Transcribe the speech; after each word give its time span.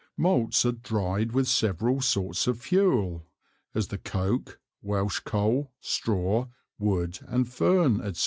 Malts 0.17 0.65
are 0.65 0.71
dryed 0.71 1.31
with 1.31 1.47
several 1.47 2.01
sorts 2.01 2.47
of 2.47 2.59
Fuel; 2.61 3.27
as 3.75 3.89
the 3.89 3.99
Coak, 3.99 4.59
Welch 4.81 5.23
coal, 5.25 5.73
Straw, 5.79 6.47
Wood 6.79 7.19
and 7.27 7.47
Fern, 7.47 8.11
&c. 8.11 8.19